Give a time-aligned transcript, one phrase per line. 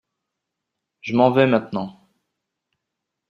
[1.01, 2.09] Je m’en vais maintenant.